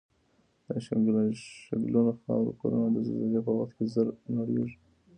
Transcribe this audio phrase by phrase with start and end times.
[0.67, 4.77] د شګلنو خاورو کورنه د زلزلې په وخت زر نړیږي